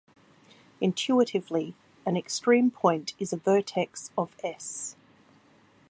[0.81, 1.75] Intuitively,
[2.07, 4.95] an extreme point is a "vertex" of "S".